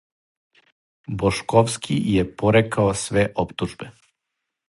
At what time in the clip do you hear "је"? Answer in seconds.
2.15-2.25